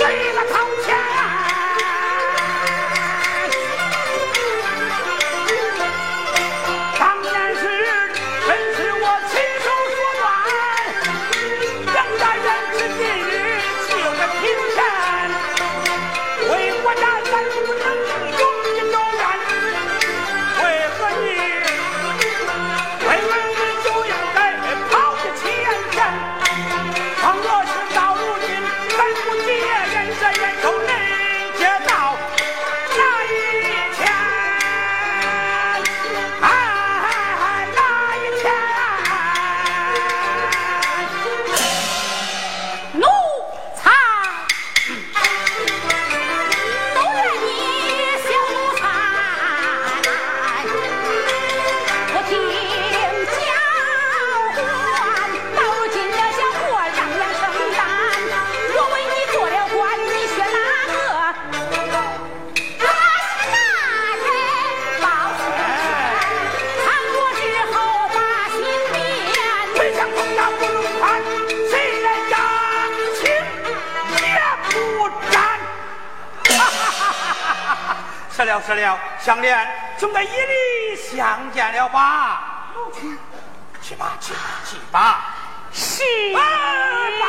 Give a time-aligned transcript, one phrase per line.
[0.00, 0.29] Thank you.
[78.58, 79.68] 是了，相恋，
[79.98, 82.66] 总该一里相见了吧？
[83.82, 85.24] 去吧，去吧，去吧。
[85.72, 86.02] 是。
[86.32, 86.46] 罢了，
[87.20, 87.26] 罢